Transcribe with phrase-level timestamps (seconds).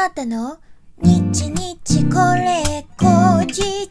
[0.00, 0.58] あーたの？
[1.02, 3.90] 日日これ後日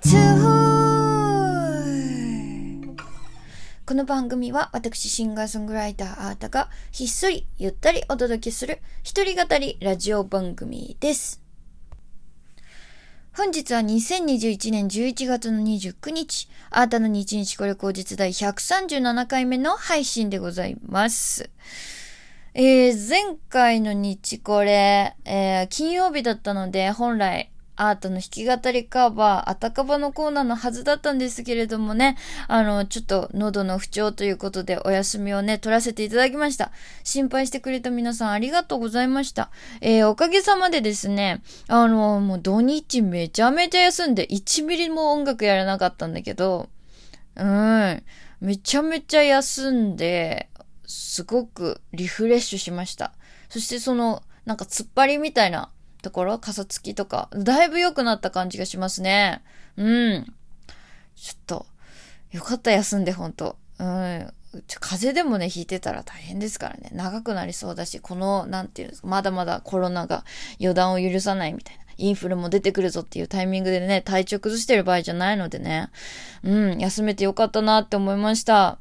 [3.85, 11.41] この番組は私シンガーソングライターあーたがひっそりゆったりお届けする一人語りラジオ番組です。
[13.35, 21.49] 本日は2021年11月の29日、あーたの日日これ後日第137回目の配信でございます。
[22.59, 36.71] えー、前回の日これ、えー、金曜日だったので、本来、アートの弾き語りカバー、あたかばのコーナーのはずだったんですけれどもね、あの、ちょっと喉の不調ということでお休みをね、取らせていただきました。
[37.03, 39.51] 心配してくれた皆さんありがとうございました。
[39.81, 46.69] えー、おかげさまでですね、あの、もう土日めちゃめちゃ休んで1ミリも音楽やらなかったんだけど、
[47.35, 48.03] うん、
[48.41, 50.49] めちゃめちゃ休んで、
[50.87, 53.13] すごくリフレッシュしました。
[53.49, 55.69] そしてその、なんか突っ張りみたいな
[56.01, 59.43] ところ、傘付きとか、だいぶ良くなった感じがしますね。
[59.75, 60.33] うん。
[61.15, 61.65] ちょっと、
[62.31, 63.57] よかった休んで、ほんと。
[63.79, 64.33] うん。
[64.79, 66.89] 風邪でもね、引いてたら大変ですからね。
[66.93, 70.23] 長くなりそうだし、この、なんていうんですか、まだまだコロナが
[70.59, 71.83] 予断を許さないみたいな。
[71.97, 75.89] インフルも出てくるぞっていうタイミングでね、体調崩してる場合じゃないのでね。
[76.43, 78.77] うん、休めてよかったなって思いました。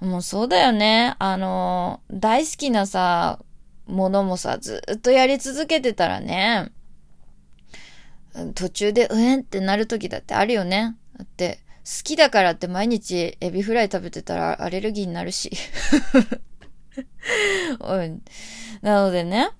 [0.00, 1.16] もうそうだよね。
[1.18, 3.40] あの、大好きなさ、
[3.86, 6.70] ものもさ、ずっとやり続けてたらね、
[8.54, 10.96] 途中でうえんってなる時だってあるよね。
[11.16, 15.50] だって、好きだからって毎日エビフライ食べてたらアレルギーになるし。
[17.80, 18.22] うん、
[18.82, 19.50] なのでね、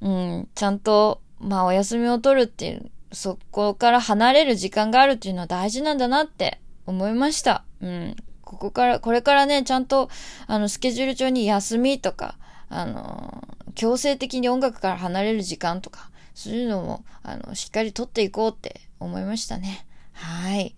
[0.00, 7.64] うん、ちゃんと、まあお休みを取るっていう、そこから離れる時間があるっていうのは大事なんだなって思いました。
[7.80, 8.16] うん。
[8.46, 10.08] ここから、これからね、ちゃんと、
[10.46, 19.84] あの、スケジュール帳に休みとか、あの、強制的に音楽から離れる時間とか、そういうのも、あの、しっかり取っていこうって思いましたね。
[20.12, 20.76] はい。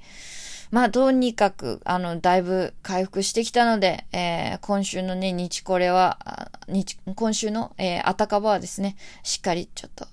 [0.70, 10.07] まあ、とにかく、あの、だいぶ回復してきたので、えー、今週のね、日これは、日、今週の、えー、あたかばはですね、しっかりちょっと、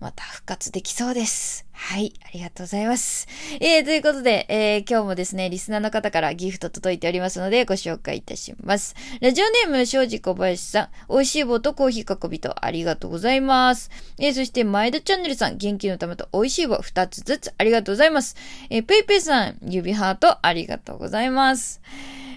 [0.00, 1.66] また復活できそうです。
[1.72, 3.28] はい、ありがとうございます。
[3.60, 8.94] えー、ということで、えー、今日もですね、リスナーの方からギフト届いておりますので、ご紹介いたします。
[9.20, 13.90] ラジオネーム、庄司小林さん、美味しい棒とコーヒーかこびと、ありがとうございます。
[14.18, 18.36] えー、そして、前田チャンネルさん、元気の玉と美味しい棒2つずつ、ありがとうございます。
[18.70, 21.82] えー、ペイペイさん、指ハート、ありがとうございます。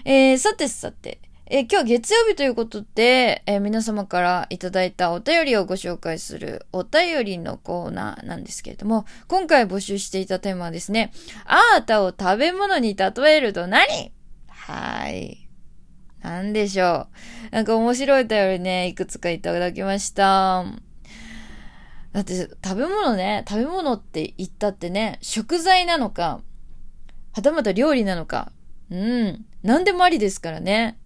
[0.04, 11.12] えー、さてさて、えー今日月曜日ということで、えー皆様からいただいたお便りをご紹介するお便りのコーナーなんですけれども、今回募集していたテーマはですね、
[11.44, 14.10] アータを食べ物に例えると何？
[14.48, 15.46] はい。
[16.22, 17.08] なんでしょ
[17.52, 17.54] う。
[17.54, 20.64] なんか面白いお便りね、いくつかいただきました。
[22.14, 26.40] だって食べ物ね、食べ物って言ったってね、食材なのか、
[27.34, 28.50] はたまた料理なのか、
[28.90, 30.96] うん、なんでもありですからね。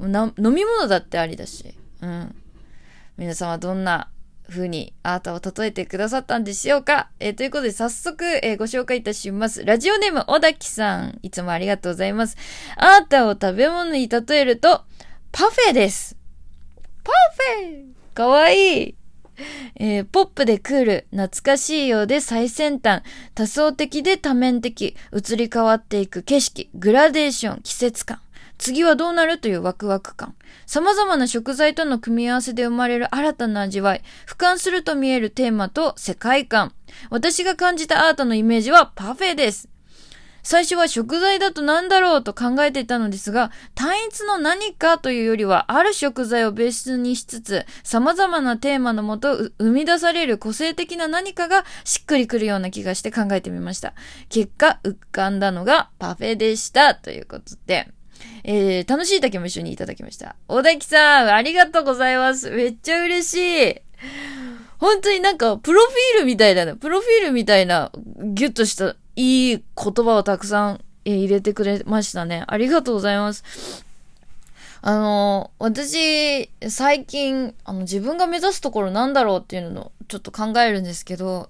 [0.00, 1.74] な飲み物だってありだし。
[2.00, 2.34] うん。
[3.16, 4.08] 皆様どんな
[4.48, 7.08] 風にアートを例えてくださったんでしょうか？
[7.18, 9.64] えーということで早速、えーご紹介いたします。
[9.64, 11.18] ラジオネーム小滝さん。
[11.22, 12.36] いつもありがとうございます。
[12.76, 14.82] アータを食べ物に例えると、
[15.32, 16.16] パフェです。
[17.02, 17.12] パ
[17.60, 17.84] フェ
[18.14, 18.94] かわいい
[19.76, 23.02] えーポップでクール、懐かしいようで最先端、
[23.34, 28.20] 多層的で多面的、移り変わっていく景色、グラデーション、季節感。
[28.64, 30.34] 次はどうなるというワクワク感。
[30.64, 34.02] 様々な食材との組み合わせで生まれる新たな味わい。
[34.26, 36.72] 俯瞰すると見えるテーマと世界観。
[37.10, 39.68] 私が感じたアートのイメージはパフェです。
[40.42, 53.92] 最初は食材だと何だろうと考えていたのですが、単一の何かというよりは、ある食材をベースにしつつ、様々なテーマのもと生み出される個性的な何かがしっくりくるような気がして考えてみました。
[54.30, 56.94] 結果、浮かんだのがパフェでした。
[56.94, 57.92] ということで、
[58.44, 60.36] えー、楽しい竹も一緒にいただきました。
[60.48, 62.50] 小滝さん、ありがとうございます。
[62.50, 63.80] めっちゃ嬉しい。
[64.78, 66.74] 本当になんか、プロフィールみたいだね。
[66.74, 72.44] プロフィールみたいな、ギュッとした、いい言葉をたくさん、えー入れてくれましたね。
[72.46, 73.84] ありがとうございます。
[74.86, 81.48] あの私、最近、あの、自分が目指すところなんだろうっていうのをちょっと考えるんですけど、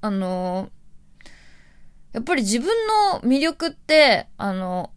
[0.00, 0.68] あの
[2.12, 2.68] やっぱり自分
[3.12, 4.90] の魅力って、あの、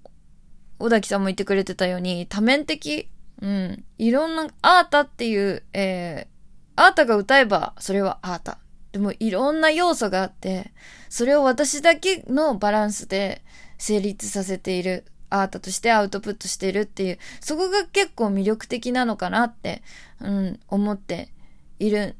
[0.77, 3.09] 小滝さんも言ってくれてたように、多面的、
[3.41, 8.57] うん、いろんな、アータっていう、えー、アータが歌えば、それはアータ。
[8.91, 10.71] でも、いろんな要素があって、
[11.09, 13.41] それを私だけのバランスで
[13.77, 19.81] 成立させている、アートとしてアウトプットしているっていう、そこが結構魅力的なのかなって、
[20.21, 21.29] うん、思って
[21.79, 22.15] いる、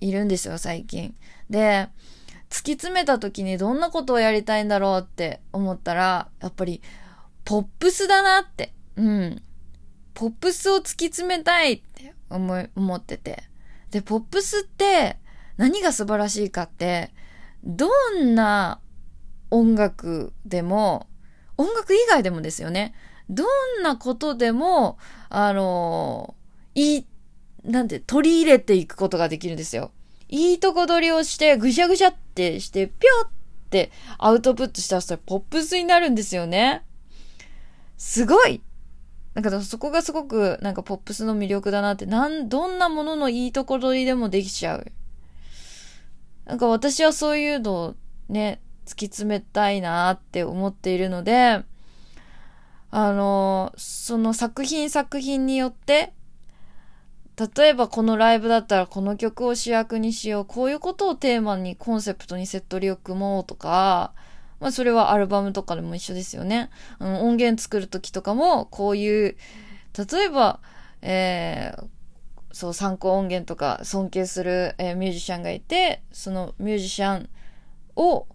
[0.00, 1.14] いるんですよ、最近。
[1.50, 1.88] で、
[2.50, 6.82] 突き詰めた時にどんなことをやりたいんだろうって思ったら、やっぱり、
[7.44, 8.72] ポップスだなって。
[8.96, 9.42] うん。
[10.14, 13.44] ポップスを突き詰めたいって思い、思ってて。
[13.90, 15.18] で、ポップスって
[15.56, 17.12] 何が素晴らしいかって、
[17.64, 18.80] どんな
[19.50, 21.08] 音楽でも、
[21.56, 22.94] 音楽以外でもですよね。
[23.28, 23.44] ど
[23.80, 24.98] んなことでも、
[25.28, 26.34] あの、
[26.74, 27.06] いい、
[27.64, 29.92] なんて、取り入れていくことができるんですよ。
[30.28, 33.30] いいとこ取りをして、ぐしゃぐしゃってして、ぴょっ
[33.70, 36.84] てアウトプットしたらポップスになるんですよね。
[37.96, 38.62] すごい
[39.34, 44.92] なんかそこがすごくなんかポップスの魅力だなって、なん、どんなもののいいとこ取りでもできちゃう。
[46.44, 47.94] なんか私はそういうのを
[48.28, 51.64] ね、突き詰めたいなって思っているので、
[52.92, 56.12] あの、その作品作品によって、
[57.56, 60.44] 例えばこのライブだったらこの曲を主役にしよう。
[60.44, 64.12] こういうことをテーマにコンセプトにセットリを組もうとか、
[64.60, 66.70] まあそれはアルバムとかでも一緒ですよね。
[66.98, 69.36] あの音源作るときとかもこういう、
[70.12, 70.60] 例えば、
[71.02, 71.86] えー、
[72.52, 77.28] そう参考音源とか尊敬する、えー、ミュージシャンがいて、そのミュージシャン
[77.96, 78.26] を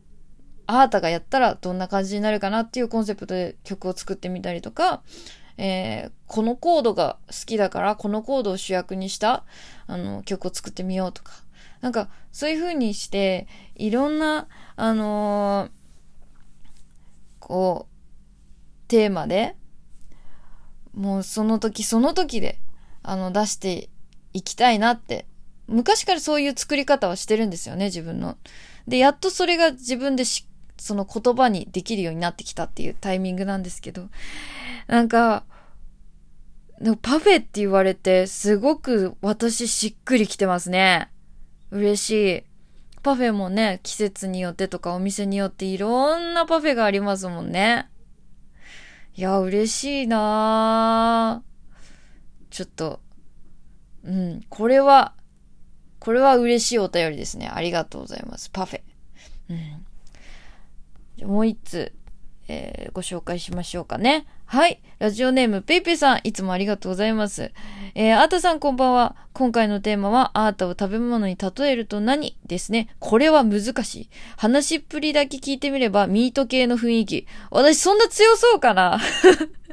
[0.68, 5.02] あなたがやったらどんな感じになるかなっていうコンセプトで曲を作ってみたりとか、
[5.58, 9.44] えー、このコードが好きだから、このコードを主役にした、
[9.88, 11.34] あの、曲を作ってみようとか。
[11.82, 15.72] なんか、そういう風にして、いろんな、あのー、
[17.50, 19.56] こう、テーマで、
[20.94, 22.60] もうその時その時で、
[23.02, 23.90] あの、出して
[24.34, 25.26] いきたいなって、
[25.68, 28.38] 昔からそういう作り方はしてるんですよね、自分の。
[28.88, 30.48] で、やっとそれが自分でし、
[30.78, 34.10] その言葉にできるようになってきたっていうタイミングなんですけど、
[34.86, 35.44] なんか、
[37.02, 41.10] パフェって言われて、すごく私しっくりきてますね。
[41.72, 42.49] 嬉しい。
[43.02, 47.90] パフェもね、季節によってとかお店によっていろんなパフェがありますもんね。
[49.16, 51.44] いや、嬉しいな
[52.50, 53.00] ちょっと、
[54.04, 55.14] うん、これは、
[56.00, 57.50] これは嬉しいお便りですね。
[57.54, 58.50] ありがとうございます。
[58.50, 58.82] パフェ。
[61.20, 61.28] うん。
[61.28, 61.94] もう一つ、
[62.50, 64.26] えー、ご紹介しましょうかね。
[64.46, 64.82] はい。
[64.98, 67.52] ラジオネーム、ペイペイさん、いつもありがとうございます。
[67.94, 69.16] えー、アータさんこんばんは。
[69.34, 72.90] 今回のテーマは、アータを食べ物に例えると何ですね。
[72.98, 74.10] これは難しい。
[74.36, 77.28] 話っぷりだけ聞いてみれば、ミート系の雰囲気。
[77.52, 79.00] 私そんな強そうかな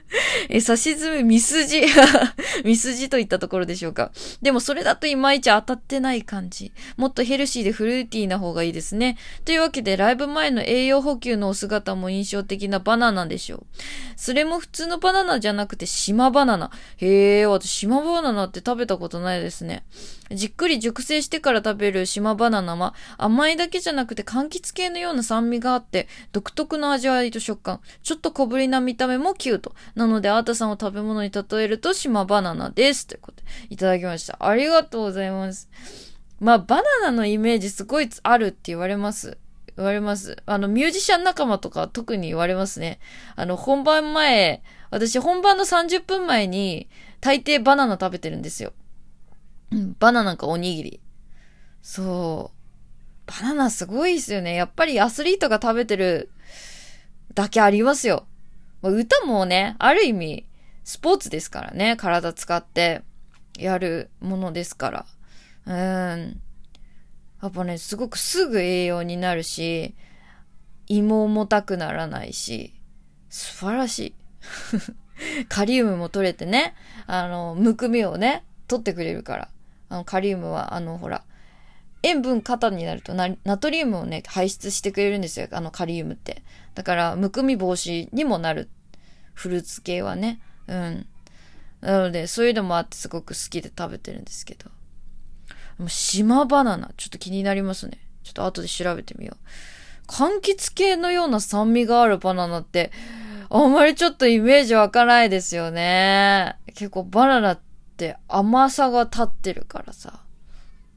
[0.49, 1.83] え、差し詰め、ミスジ。
[2.65, 4.13] ミスジといったところでしょうか。
[4.41, 6.73] でもそれだといまいち当たってない感じ。
[6.97, 9.19] もっとヘルシーでフルーティーな方がいいですね。
[9.45, 13.67] というわけで、ライブ前の栄養補給のお姿も印象的なバナナでしょう。
[14.17, 16.71] それも普通のバナナじゃなくて島バナナ。
[16.99, 19.85] へえ、私島バナナって食べたことないですね。
[20.31, 27.81] じっくり熟成してから食べる島バナナは甘いだけじゃなくて柑橘系のような酸味があって独特の味わいと食感。
[28.03, 29.75] ちょっと小ぶりな見た目もキュート。
[29.95, 33.07] なので、アータさんを食べ物に例えると島バナナです。
[33.07, 34.37] ということで、いただきました。
[34.41, 35.69] ありがとうございます。
[36.41, 39.39] まあ、バナナのイメージすごいあるって言われます。
[39.77, 40.37] 言われます。
[40.47, 42.99] あの、ミュージシャン仲間とか特に言われますね。
[43.37, 46.89] あの、本番前、私本番の30分前に
[47.21, 48.73] 大抵バナナ食べてるんですよ。
[49.99, 51.01] バナナかおにぎり。
[51.83, 53.31] そう。
[53.31, 54.55] バナナすごいですよね。
[54.55, 56.31] やっぱりアスリートが食べてる
[57.35, 58.27] だけありますよ。
[58.83, 60.47] 歌もね、ある意味、
[60.85, 61.97] スポーツですからね。
[61.97, 63.03] 体使って
[63.59, 65.07] やるものですから。
[65.67, 65.73] う
[66.17, 66.41] ん。
[67.43, 69.95] やっぱね、すごくすぐ栄養になるし、
[70.87, 72.73] 胃も重たくならないし、
[73.29, 74.15] 素晴らしい。
[75.49, 76.75] カリウムも取れてね、
[77.07, 79.49] あの、むくみをね、取ってくれるから。
[79.89, 81.23] あの、カリウムは、あの、ほら、
[82.03, 85.49] 塩分過多になるとナトリウムをね、排出してくれるんですよ。
[85.51, 86.43] あのカリウムって。
[86.75, 88.69] だから、むくみ防止にもなる。
[89.35, 90.41] フルーツ系はね。
[90.69, 91.07] うん。
[91.81, 94.71] なので、そういうのもあってすごく好きで食べてるんですけど。
[95.79, 97.99] もう島バナナ、ちょっと気になりますね。
[98.23, 100.11] ちょっと後で調べてみよう。
[100.11, 102.93] 柑橘系のような酸味があるバナナって、
[103.51, 106.57] あんまりちょっとイメージ湧かないですよね。
[106.75, 107.61] 結構バナナっ
[107.97, 110.21] て甘さが立ってるからさ。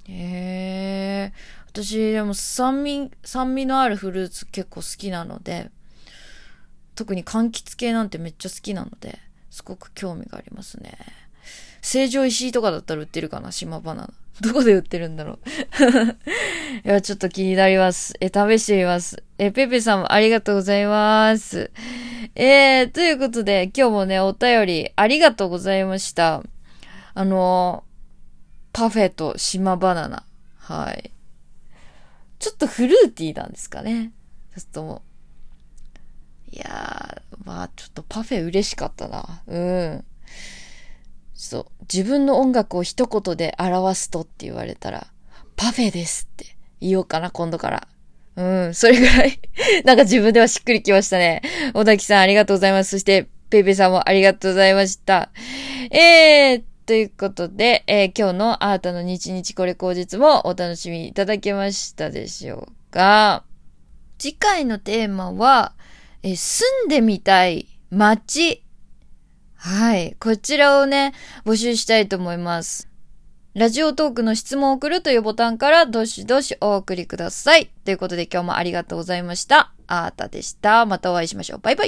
[0.07, 1.33] へえ。
[1.67, 5.69] 私、でも酸味、酸味のあるフルーツ結構好きなので、
[6.95, 10.97] 特に柑橘系なんてめっちゃ好きなので、すごく興味がありますね。
[11.81, 14.13] 成城石井とかだったら売ってるかな島バナナ。
[14.41, 15.39] どこで売ってるんだろう
[16.87, 18.13] いや、ちょっと気になります。
[18.21, 19.21] え、試してみます。
[19.37, 21.71] え、ペペさんもありがとうございます。
[22.35, 26.43] えー、ということで、今日もね、お便りありがとうございました。
[27.19, 27.83] あの
[28.71, 30.23] パフェと島バナナ。
[30.57, 31.11] はい。
[32.39, 34.13] ちょっとフルーティーなんですかね。
[34.55, 35.01] ちょっとも
[36.49, 39.43] いやー、まあちょっとパフェ嬉しかったな。
[39.47, 40.05] うん。
[41.33, 41.65] そう。
[41.93, 45.07] 自分の音楽を一言で表すとって言われたら、
[45.57, 47.87] パフェですって言おうかな、今度から。
[48.37, 49.41] うん、それぐらい
[49.83, 51.41] なんか自分ではしっくりきましたね。
[51.73, 52.91] 小滝さんありがとうございます。
[52.91, 55.31] そして、ペイペイさんもありがとうございました。
[55.91, 63.43] えー、ということで、えー、今日のあーたの日々これ口実もお楽しみいただけましたでしょうか
[64.17, 65.73] 次回のテーマは、
[66.23, 68.63] えー、住んでみたい街
[69.53, 70.15] はい。
[70.19, 71.13] こちらをね、
[71.45, 72.89] 募集したいと思います。
[73.53, 77.67] ラジオトークの質問を送るというボタンからどしどしお送りください。
[77.85, 79.73] ということで今日もありがとうございました。
[79.85, 80.87] あーたでした。
[80.87, 81.59] またお会いしましょう。
[81.59, 81.77] バイバイ。